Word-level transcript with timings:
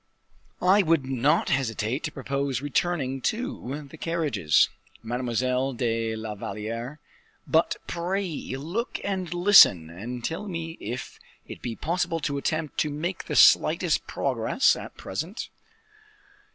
"I 0.63 0.81
would 0.81 1.05
not 1.05 1.49
hesitate 1.49 2.01
to 2.05 2.11
propose 2.11 2.59
returning 2.59 3.21
to 3.21 3.85
the 3.87 3.97
carriages, 3.97 4.67
Mademoiselle 5.03 5.73
de 5.73 6.15
la 6.15 6.33
Valliere, 6.33 6.99
but 7.45 7.75
pray 7.85 8.31
look 8.57 8.99
and 9.03 9.31
listen, 9.31 9.91
and 9.91 10.25
tell 10.25 10.47
me 10.47 10.75
if 10.79 11.19
it 11.47 11.61
be 11.61 11.75
possible 11.75 12.19
to 12.21 12.39
attempt 12.39 12.79
to 12.79 12.89
make 12.89 13.25
the 13.25 13.35
slightest 13.35 14.07
progress 14.07 14.75
at 14.75 14.97
present?" 14.97 15.49